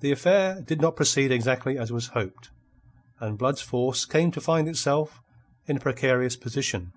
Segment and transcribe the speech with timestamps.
[0.00, 2.48] The affair did not proceed exactly as was hoped,
[3.20, 5.20] and Blood's force came to find itself
[5.66, 6.94] in a precarious position.